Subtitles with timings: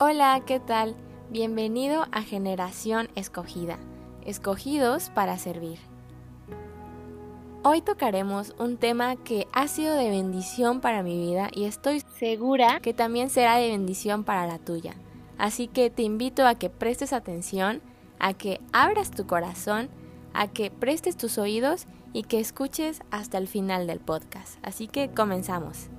[0.00, 0.94] Hola, ¿qué tal?
[1.28, 3.80] Bienvenido a Generación Escogida,
[4.24, 5.80] escogidos para servir.
[7.64, 12.78] Hoy tocaremos un tema que ha sido de bendición para mi vida y estoy segura
[12.78, 14.94] que también será de bendición para la tuya.
[15.36, 17.82] Así que te invito a que prestes atención,
[18.20, 19.88] a que abras tu corazón,
[20.32, 24.58] a que prestes tus oídos y que escuches hasta el final del podcast.
[24.62, 25.90] Así que comenzamos.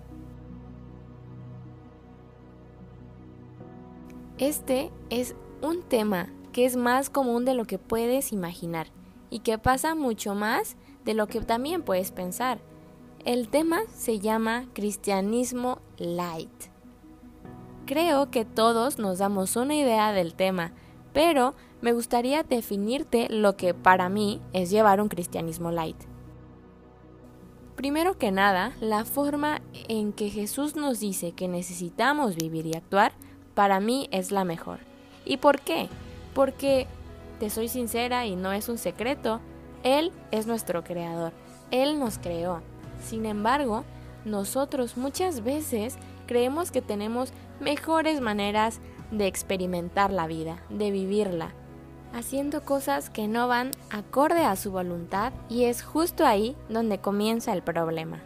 [4.39, 8.87] Este es un tema que es más común de lo que puedes imaginar
[9.29, 12.61] y que pasa mucho más de lo que también puedes pensar.
[13.25, 16.49] El tema se llama cristianismo light.
[17.85, 20.71] Creo que todos nos damos una idea del tema,
[21.11, 26.01] pero me gustaría definirte lo que para mí es llevar un cristianismo light.
[27.75, 33.11] Primero que nada, la forma en que Jesús nos dice que necesitamos vivir y actuar
[33.59, 34.79] para mí es la mejor.
[35.25, 35.89] ¿Y por qué?
[36.33, 36.87] Porque,
[37.41, 39.41] te soy sincera y no es un secreto,
[39.83, 41.33] Él es nuestro creador,
[41.69, 42.61] Él nos creó.
[43.03, 43.83] Sin embargo,
[44.23, 48.79] nosotros muchas veces creemos que tenemos mejores maneras
[49.11, 51.51] de experimentar la vida, de vivirla,
[52.13, 57.51] haciendo cosas que no van acorde a su voluntad y es justo ahí donde comienza
[57.51, 58.21] el problema.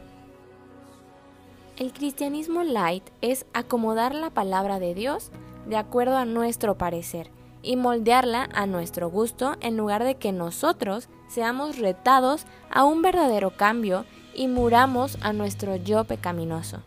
[1.76, 5.32] El cristianismo light es acomodar la palabra de Dios
[5.68, 7.32] de acuerdo a nuestro parecer
[7.64, 13.58] y moldearla a nuestro gusto en lugar de que nosotros seamos retados a un verdadero
[13.58, 16.82] cambio y muramos a nuestro yo pecaminoso.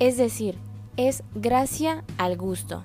[0.00, 0.58] Es decir,
[0.96, 2.82] es gracia al gusto.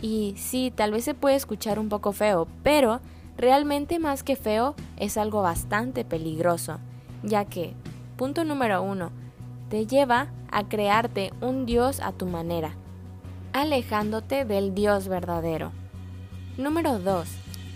[0.00, 3.00] Y sí, tal vez se puede escuchar un poco feo, pero
[3.36, 6.78] realmente más que feo es algo bastante peligroso,
[7.22, 7.74] ya que,
[8.16, 9.10] punto número uno,
[9.70, 12.74] te lleva a crearte un Dios a tu manera,
[13.52, 15.70] alejándote del Dios verdadero.
[16.58, 17.28] Número 2.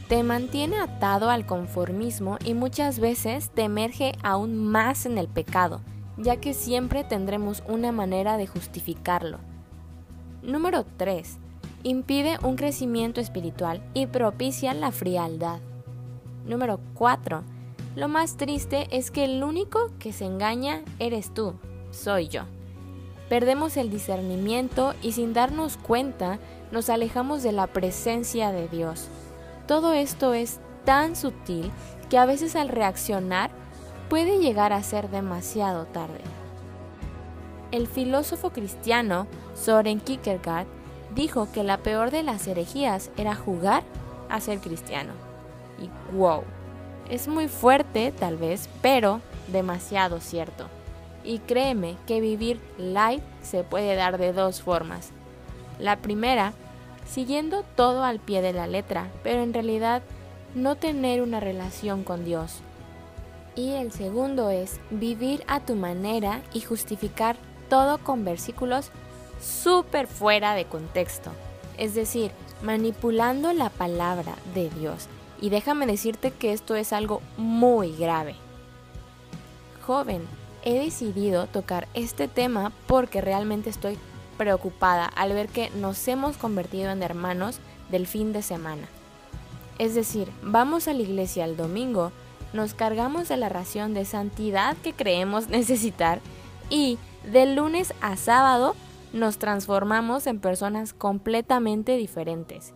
[0.09, 5.81] Te mantiene atado al conformismo y muchas veces te emerge aún más en el pecado,
[6.19, 9.39] ya que siempre tendremos una manera de justificarlo.
[10.43, 11.39] Número 3.
[11.85, 15.61] Impide un crecimiento espiritual y propicia la frialdad.
[16.45, 17.43] Número 4.
[17.95, 21.55] Lo más triste es que el único que se engaña eres tú,
[21.95, 22.43] soy yo.
[23.29, 26.39] Perdemos el discernimiento y sin darnos cuenta
[26.71, 29.09] nos alejamos de la presencia de Dios.
[29.67, 31.71] Todo esto es tan sutil
[32.11, 33.51] que a veces al reaccionar
[34.11, 36.21] puede llegar a ser demasiado tarde.
[37.71, 40.67] El filósofo cristiano Soren Kierkegaard
[41.15, 43.83] dijo que la peor de las herejías era jugar
[44.29, 45.13] a ser cristiano.
[45.81, 46.43] Y wow,
[47.09, 50.67] es muy fuerte tal vez, pero demasiado cierto.
[51.25, 55.11] Y créeme que vivir light se puede dar de dos formas.
[55.79, 56.53] La primera,
[57.07, 60.03] siguiendo todo al pie de la letra, pero en realidad
[60.55, 62.61] no tener una relación con Dios.
[63.57, 67.37] Y el segundo es vivir a tu manera y justificar
[67.69, 68.91] todo con versículos
[69.41, 71.31] súper fuera de contexto.
[71.79, 72.31] Es decir,
[72.63, 75.09] manipulando la palabra de Dios.
[75.41, 78.35] Y déjame decirte que esto es algo muy grave.
[79.87, 80.23] Joven,
[80.65, 83.99] he decidido tocar este tema porque realmente estoy
[84.39, 87.61] preocupada al ver que nos hemos convertido en hermanos
[87.91, 88.89] del fin de semana.
[89.79, 92.13] Es decir, vamos a la iglesia el domingo,
[92.53, 96.21] nos cargamos de la ración de santidad que creemos necesitar
[96.71, 96.99] y
[97.31, 98.75] de lunes a sábado
[99.13, 102.73] nos transformamos en personas completamente diferentes.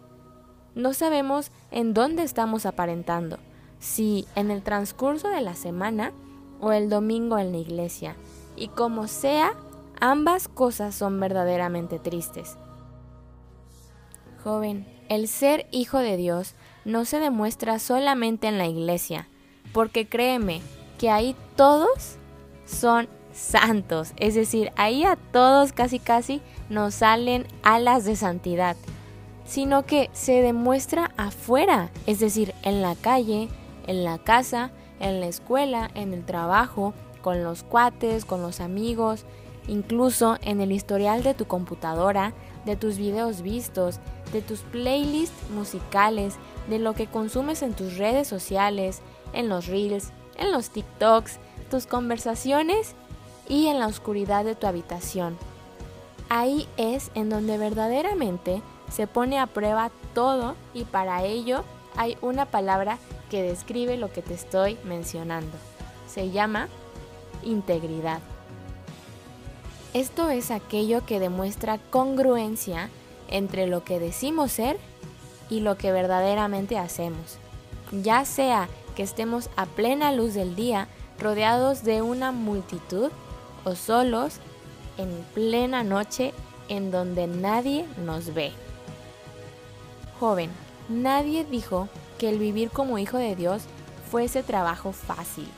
[0.75, 3.38] No sabemos en dónde estamos aparentando,
[3.81, 6.12] si en el transcurso de la semana
[6.60, 8.16] o el domingo en la iglesia.
[8.56, 9.52] Y como sea,
[10.00, 12.56] ambas cosas son verdaderamente tristes.
[14.42, 16.54] Joven, el ser hijo de Dios
[16.84, 19.28] no se demuestra solamente en la iglesia,
[19.72, 20.60] porque créeme
[20.99, 22.16] que ahí todos
[22.66, 28.76] son santos, es decir, ahí a todos casi casi nos salen alas de santidad,
[29.44, 33.49] sino que se demuestra afuera, es decir, en la calle,
[33.87, 34.70] en la casa,
[35.00, 39.25] en la escuela, en el trabajo, con los cuates, con los amigos,
[39.67, 42.33] incluso en el historial de tu computadora,
[42.65, 44.00] de tus videos vistos,
[44.33, 46.35] de tus playlists musicales,
[46.69, 49.00] de lo que consumes en tus redes sociales,
[49.33, 51.39] en los reels, en los TikToks,
[51.71, 52.95] tus conversaciones
[53.49, 55.37] y en la oscuridad de tu habitación.
[56.29, 61.65] Ahí es en donde verdaderamente se pone a prueba todo y para ello
[61.97, 62.99] hay una palabra
[63.30, 65.56] que describe lo que te estoy mencionando.
[66.08, 66.69] Se llama
[67.44, 68.20] integridad.
[69.94, 72.90] Esto es aquello que demuestra congruencia
[73.28, 74.78] entre lo que decimos ser
[75.50, 77.38] y lo que verdaderamente hacemos.
[77.90, 80.88] Ya sea que estemos a plena luz del día,
[81.19, 83.10] rodeados de una multitud,
[83.64, 84.36] o solos
[84.96, 86.32] en plena noche
[86.69, 88.52] en donde nadie nos ve.
[90.19, 90.50] Joven,
[90.88, 91.88] nadie dijo
[92.19, 93.62] que el vivir como hijo de Dios
[94.11, 95.49] fuese trabajo fácil.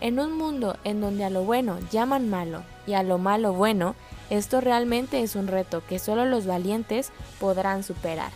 [0.00, 3.94] En un mundo en donde a lo bueno llaman malo y a lo malo bueno,
[4.30, 8.30] esto realmente es un reto que solo los valientes podrán superar.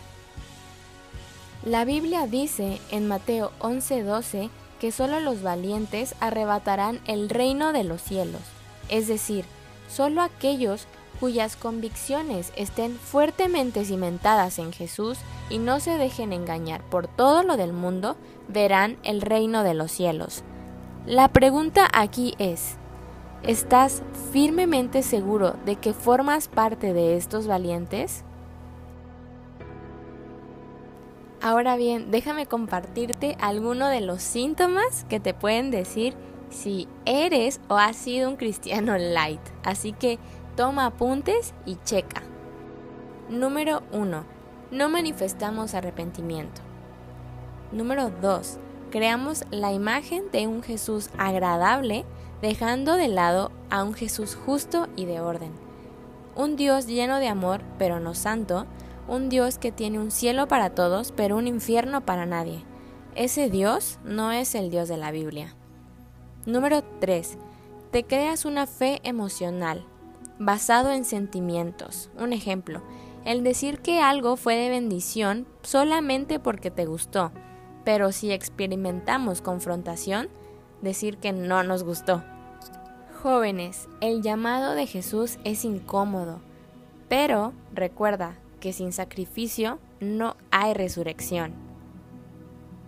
[1.64, 4.50] La Biblia dice en Mateo 11:12
[4.80, 8.42] que solo los valientes arrebatarán el reino de los cielos,
[8.88, 9.44] es decir,
[9.88, 10.86] solo aquellos
[11.20, 15.18] cuyas convicciones estén fuertemente cimentadas en Jesús
[15.52, 18.16] y no se dejen engañar por todo lo del mundo,
[18.48, 20.42] verán el reino de los cielos.
[21.06, 22.76] La pregunta aquí es,
[23.42, 24.02] ¿estás
[24.32, 28.24] firmemente seguro de que formas parte de estos valientes?
[31.40, 36.14] Ahora bien, déjame compartirte algunos de los síntomas que te pueden decir
[36.50, 39.40] si eres o has sido un cristiano light.
[39.64, 40.18] Así que
[40.56, 42.22] Toma apuntes y checa.
[43.30, 44.31] Número 1.
[44.72, 46.62] No manifestamos arrepentimiento.
[47.72, 48.56] Número 2.
[48.90, 52.06] Creamos la imagen de un Jesús agradable
[52.40, 55.52] dejando de lado a un Jesús justo y de orden.
[56.36, 58.64] Un Dios lleno de amor, pero no santo.
[59.08, 62.64] Un Dios que tiene un cielo para todos, pero un infierno para nadie.
[63.14, 65.54] Ese Dios no es el Dios de la Biblia.
[66.46, 67.36] Número 3.
[67.90, 69.84] Te creas una fe emocional,
[70.38, 72.08] basado en sentimientos.
[72.18, 72.80] Un ejemplo,
[73.24, 77.32] el decir que algo fue de bendición solamente porque te gustó,
[77.84, 80.28] pero si experimentamos confrontación,
[80.80, 82.22] decir que no nos gustó.
[83.22, 86.40] Jóvenes, el llamado de Jesús es incómodo,
[87.08, 91.52] pero recuerda que sin sacrificio no hay resurrección.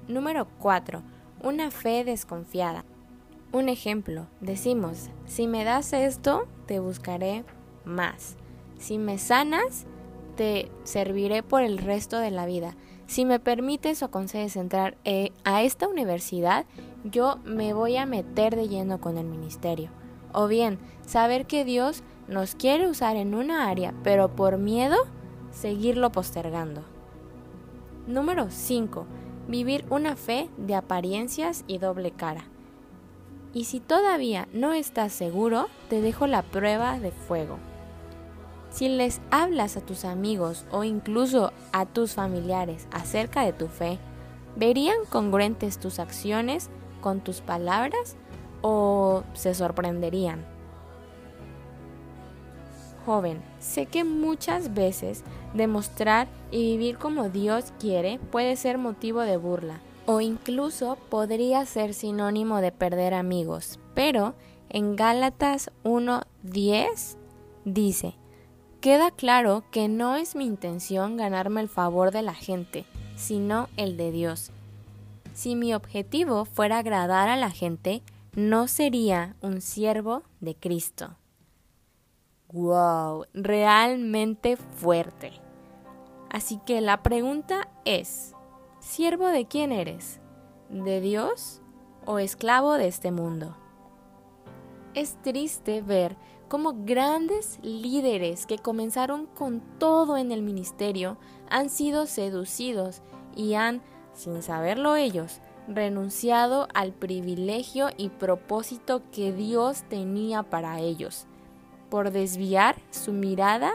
[0.08, 1.02] Número 4.
[1.42, 2.84] Una fe desconfiada.
[3.52, 7.44] Un ejemplo, decimos, si me das esto, te buscaré
[7.84, 8.36] más.
[8.78, 9.86] Si me sanas,
[10.34, 12.76] te serviré por el resto de la vida.
[13.06, 16.64] Si me permites o concedes entrar eh, a esta universidad,
[17.04, 19.90] yo me voy a meter de lleno con el ministerio.
[20.32, 24.96] O bien, saber que Dios nos quiere usar en una área, pero por miedo,
[25.50, 26.82] seguirlo postergando.
[28.06, 29.06] Número 5.
[29.48, 32.44] Vivir una fe de apariencias y doble cara.
[33.52, 37.58] Y si todavía no estás seguro, te dejo la prueba de fuego.
[38.74, 44.00] Si les hablas a tus amigos o incluso a tus familiares acerca de tu fe,
[44.56, 48.16] ¿verían congruentes tus acciones con tus palabras
[48.62, 50.44] o se sorprenderían?
[53.06, 55.22] Joven, sé que muchas veces
[55.54, 61.94] demostrar y vivir como Dios quiere puede ser motivo de burla, o incluso podría ser
[61.94, 63.78] sinónimo de perder amigos.
[63.94, 64.34] Pero
[64.68, 67.16] en Gálatas 1.10
[67.64, 68.16] dice,
[68.84, 72.84] queda claro que no es mi intención ganarme el favor de la gente,
[73.16, 74.50] sino el de Dios.
[75.32, 78.02] Si mi objetivo fuera agradar a la gente,
[78.36, 81.16] no sería un siervo de Cristo.
[82.52, 83.24] ¡Wow!
[83.32, 85.32] Realmente fuerte.
[86.28, 88.34] Así que la pregunta es,
[88.80, 90.20] ¿Siervo de quién eres?
[90.68, 91.62] ¿De Dios
[92.04, 93.56] o esclavo de este mundo?
[94.92, 101.16] Es triste ver cómo grandes líderes que comenzaron con todo en el ministerio
[101.50, 103.02] han sido seducidos
[103.34, 103.82] y han,
[104.12, 111.26] sin saberlo ellos, renunciado al privilegio y propósito que Dios tenía para ellos,
[111.90, 113.72] por desviar su mirada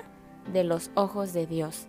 [0.53, 1.88] de los ojos de Dios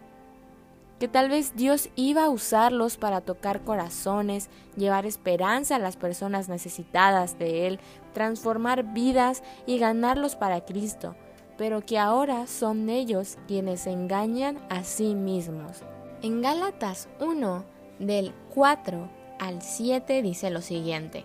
[1.01, 6.51] que tal vez Dios iba a usarlos para tocar corazones, llevar esperanza a las personas
[6.51, 7.81] necesitadas de Él,
[8.13, 11.17] transformar vidas y ganarlos para Cristo,
[11.57, 15.79] pero que ahora son ellos quienes engañan a sí mismos.
[16.21, 17.65] En Gálatas 1,
[17.99, 21.25] del 4 al 7 dice lo siguiente.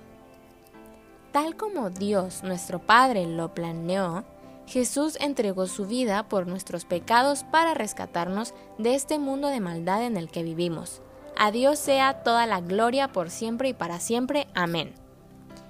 [1.34, 4.24] Tal como Dios nuestro Padre lo planeó,
[4.68, 10.18] Jesús entregó su vida por nuestros pecados para rescatarnos de este mundo de maldad en
[10.18, 11.02] el que vivimos.
[11.38, 14.48] A Dios sea toda la gloria por siempre y para siempre.
[14.56, 14.94] Amén.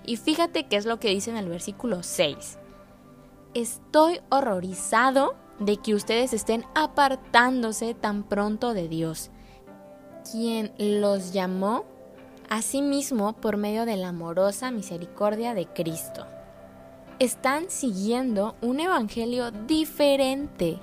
[0.06, 2.58] Y fíjate qué es lo que dice en el versículo 6.
[3.54, 9.32] Estoy horrorizado de que ustedes estén apartándose tan pronto de Dios,
[10.30, 11.86] quien los llamó
[12.50, 16.28] a sí mismo por medio de la amorosa misericordia de Cristo
[17.20, 20.80] están siguiendo un evangelio diferente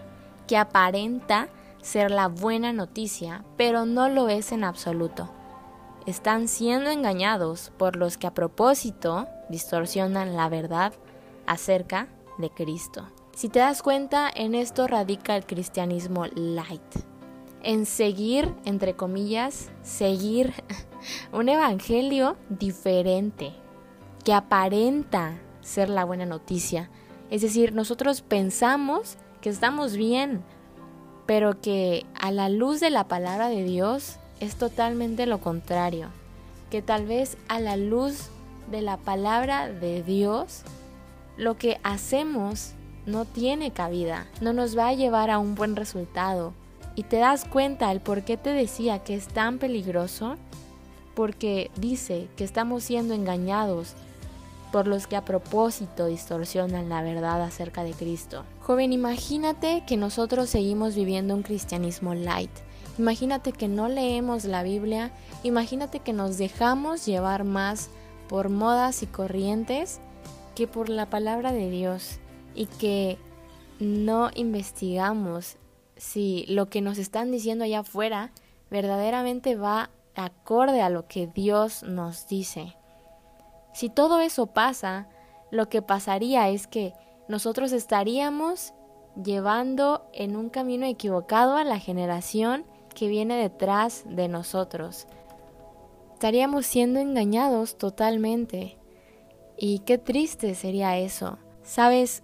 [0.47, 1.49] que aparenta
[1.83, 5.31] ser la buena noticia, pero no lo es en absoluto.
[6.07, 10.93] Están siendo engañados por los que a propósito distorsionan la verdad
[11.47, 12.09] acerca
[12.39, 13.07] de Cristo.
[13.35, 16.83] Si te das cuenta, en esto radica el cristianismo light.
[17.63, 20.53] En seguir, entre comillas, seguir
[21.33, 23.53] un evangelio diferente,
[24.25, 26.91] que aparenta ser la buena noticia.
[27.31, 30.43] Es decir, nosotros pensamos que estamos bien,
[31.27, 36.09] pero que a la luz de la palabra de Dios es totalmente lo contrario.
[36.71, 38.29] Que tal vez a la luz
[38.71, 40.63] de la palabra de Dios,
[41.37, 42.73] lo que hacemos
[43.07, 46.53] no tiene cabida, no nos va a llevar a un buen resultado.
[46.95, 50.37] Y te das cuenta el por qué te decía que es tan peligroso,
[51.15, 53.95] porque dice que estamos siendo engañados
[54.73, 58.45] por los que a propósito distorsionan la verdad acerca de Cristo.
[58.61, 62.51] Joven, imagínate que nosotros seguimos viviendo un cristianismo light.
[62.99, 65.13] Imagínate que no leemos la Biblia,
[65.43, 67.91] imagínate que nos dejamos llevar más
[68.29, 70.01] por modas y corrientes
[70.55, 72.19] que por la palabra de Dios
[72.55, 73.19] y que
[73.79, 75.57] no investigamos
[75.97, 78.33] si lo que nos están diciendo allá afuera
[78.71, 82.75] verdaderamente va acorde a lo que Dios nos dice.
[83.73, 85.09] Si todo eso pasa,
[85.51, 86.95] lo que pasaría es que
[87.29, 88.75] nosotros estaríamos
[89.23, 92.65] llevando en un camino equivocado a la generación
[92.95, 95.07] que viene detrás de nosotros.
[96.15, 98.79] Estaríamos siendo engañados totalmente.
[99.57, 101.39] Y qué triste sería eso.
[101.63, 102.23] Sabes,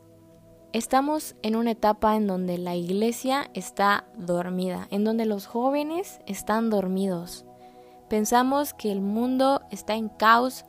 [0.72, 6.70] estamos en una etapa en donde la iglesia está dormida, en donde los jóvenes están
[6.70, 7.44] dormidos.
[8.08, 10.64] Pensamos que el mundo está en caos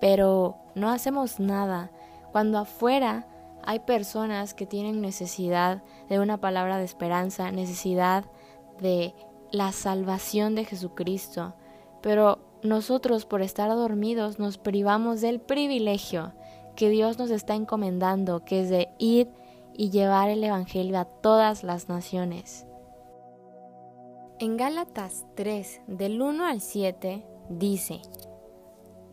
[0.00, 1.90] pero no hacemos nada.
[2.32, 3.26] Cuando afuera
[3.62, 8.24] hay personas que tienen necesidad de una palabra de esperanza, necesidad
[8.80, 9.14] de
[9.50, 11.54] la salvación de Jesucristo,
[12.02, 16.32] pero nosotros por estar dormidos nos privamos del privilegio
[16.76, 19.30] que Dios nos está encomendando, que es de ir
[19.74, 22.66] y llevar el Evangelio a todas las naciones.
[24.38, 28.00] En Gálatas 3, del 1 al 7, dice,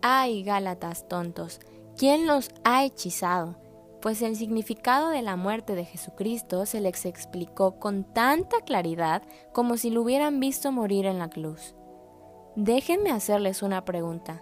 [0.01, 1.59] ¡Ay, Gálatas tontos!
[1.95, 3.55] ¿Quién los ha hechizado?
[4.01, 9.21] Pues el significado de la muerte de Jesucristo se les explicó con tanta claridad
[9.53, 11.75] como si lo hubieran visto morir en la cruz.
[12.55, 14.41] Déjenme hacerles una pregunta.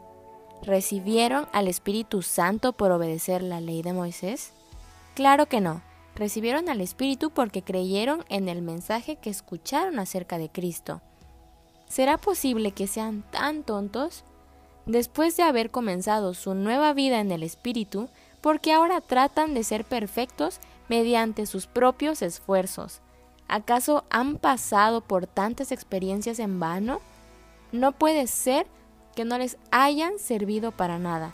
[0.61, 4.53] ¿Recibieron al Espíritu Santo por obedecer la ley de Moisés?
[5.13, 5.81] Claro que no.
[6.15, 11.01] Recibieron al Espíritu porque creyeron en el mensaje que escucharon acerca de Cristo.
[11.89, 14.23] ¿Será posible que sean tan tontos?
[14.91, 18.09] Después de haber comenzado su nueva vida en el Espíritu,
[18.41, 23.01] porque ahora tratan de ser perfectos mediante sus propios esfuerzos.
[23.47, 27.01] ¿Acaso han pasado por tantas experiencias en vano?
[27.71, 28.65] No puede ser
[29.15, 31.33] que no les hayan servido para nada.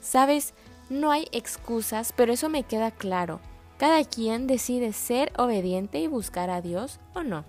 [0.00, 0.54] Sabes,
[0.90, 3.40] no hay excusas, pero eso me queda claro.
[3.78, 7.44] Cada quien decide ser obediente y buscar a Dios o no.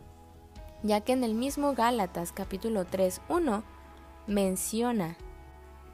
[0.82, 3.73] Ya que en el mismo Gálatas capítulo 3, 1
[4.28, 5.16] menciona,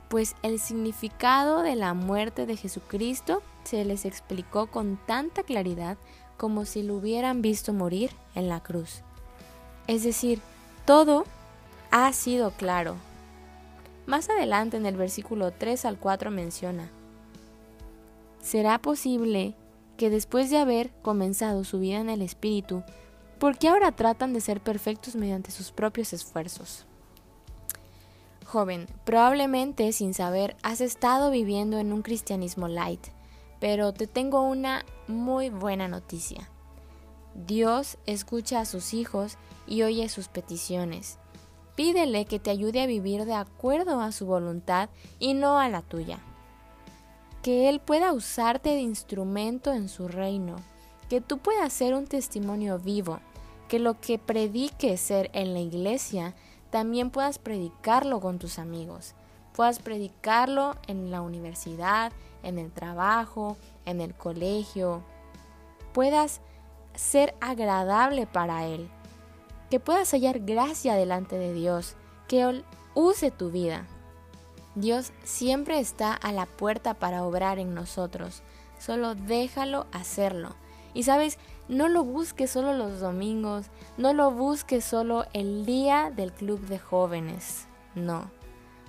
[0.09, 5.97] pues el significado de la muerte de Jesucristo se les explicó con tanta claridad
[6.37, 9.03] como si lo hubieran visto morir en la cruz.
[9.87, 10.41] Es decir,
[10.85, 11.25] todo
[11.91, 12.95] ha sido claro.
[14.07, 16.89] Más adelante en el versículo 3 al 4 menciona,
[18.41, 19.53] ¿será posible
[19.97, 22.83] que después de haber comenzado su vida en el Espíritu,
[23.37, 26.87] ¿por qué ahora tratan de ser perfectos mediante sus propios esfuerzos?
[28.51, 33.09] Joven, probablemente sin saber has estado viviendo en un cristianismo light,
[33.59, 36.49] pero te tengo una muy buena noticia.
[37.35, 39.37] Dios escucha a sus hijos
[39.67, 41.19] y oye sus peticiones.
[41.75, 44.89] Pídele que te ayude a vivir de acuerdo a su voluntad
[45.19, 46.17] y no a la tuya.
[47.43, 50.55] Que Él pueda usarte de instrumento en su reino,
[51.07, 53.19] que tú puedas ser un testimonio vivo,
[53.67, 56.33] que lo que predique ser en la iglesia
[56.69, 59.15] también puedas predicarlo con tus amigos,
[59.53, 62.11] puedas predicarlo en la universidad,
[62.43, 65.03] en el trabajo, en el colegio,
[65.93, 66.41] puedas
[66.95, 68.89] ser agradable para Él,
[69.69, 71.95] que puedas hallar gracia delante de Dios,
[72.27, 73.85] que Él use tu vida.
[74.75, 78.43] Dios siempre está a la puerta para obrar en nosotros,
[78.79, 80.55] solo déjalo hacerlo.
[80.93, 81.37] Y sabes,
[81.69, 86.79] no lo busques solo los domingos, no lo busques solo el día del club de
[86.79, 88.31] jóvenes, no.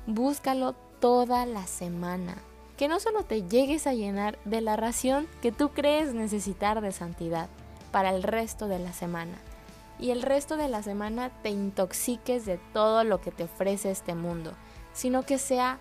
[0.06, 2.37] Búscalo toda la semana.
[2.78, 6.92] Que no solo te llegues a llenar de la ración que tú crees necesitar de
[6.92, 7.50] santidad
[7.92, 9.37] para el resto de la semana.
[9.99, 14.14] y el resto de la semana te intoxiques de todo lo que te ofrece este
[14.14, 14.54] mundo,
[14.94, 15.78] sino que sea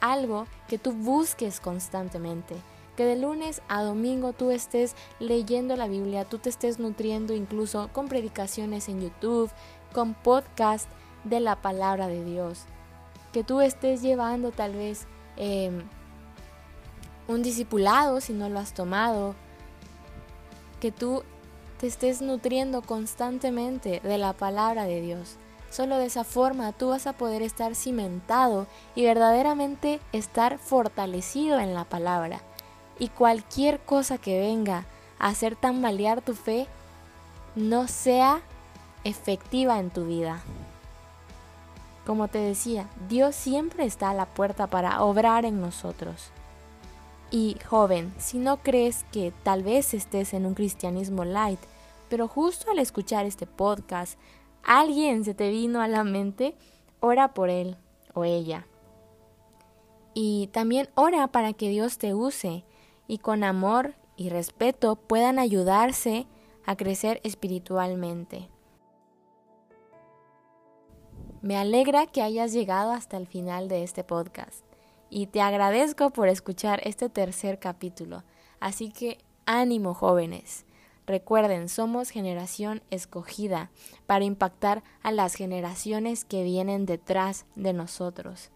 [0.00, 2.56] algo que tú busques constantemente,
[2.96, 7.88] que de lunes a domingo tú estés leyendo la Biblia, tú te estés nutriendo incluso
[7.92, 9.50] con predicaciones en YouTube,
[9.92, 10.88] con podcast
[11.24, 12.64] de la palabra de Dios,
[13.32, 15.06] que tú estés llevando tal vez
[15.36, 15.82] em,
[17.28, 19.34] un discipulado si no lo has tomado,
[20.80, 21.22] que tú
[21.78, 25.36] te estés nutriendo constantemente de la palabra de Dios.
[25.70, 31.72] Solo de esa forma tú vas a poder estar cimentado y verdaderamente estar fortalecido en
[31.72, 32.42] la palabra.
[32.98, 34.86] Y cualquier cosa que venga
[35.18, 36.66] a hacer tambalear tu fe
[37.54, 38.40] no sea
[39.04, 40.42] efectiva en tu vida.
[42.06, 46.30] Como te decía, Dios siempre está a la puerta para obrar en nosotros.
[47.30, 51.60] Y joven, si no crees que tal vez estés en un cristianismo light,
[52.08, 54.18] pero justo al escuchar este podcast,
[54.62, 56.54] alguien se te vino a la mente,
[57.00, 57.76] ora por él
[58.12, 58.66] o ella.
[60.12, 62.64] Y también ora para que Dios te use
[63.12, 66.26] y con amor y respeto puedan ayudarse
[66.64, 68.48] a crecer espiritualmente.
[71.42, 74.64] Me alegra que hayas llegado hasta el final de este podcast
[75.10, 78.24] y te agradezco por escuchar este tercer capítulo.
[78.60, 80.64] Así que ánimo jóvenes.
[81.06, 83.70] Recuerden, somos generación escogida
[84.06, 88.48] para impactar a las generaciones que vienen detrás de nosotros.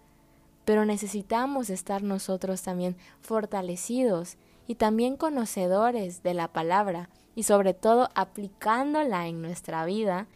[0.64, 8.08] Pero necesitamos estar nosotros también fortalecidos y también conocedores de la palabra y sobre todo
[8.14, 10.26] aplicándola en nuestra vida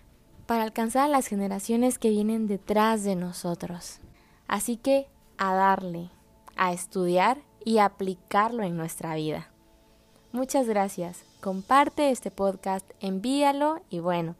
[0.47, 4.01] para alcanzar a las generaciones que vienen detrás de nosotros.
[4.49, 5.09] Así que
[5.39, 6.11] a darle,
[6.57, 9.51] a estudiar y aplicarlo en nuestra vida.
[10.33, 11.25] Muchas gracias.
[11.41, 14.37] Comparte este podcast, envíalo y bueno,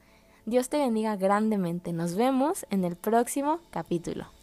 [0.47, 1.93] Dios te bendiga grandemente.
[1.93, 4.40] Nos vemos en el próximo capítulo.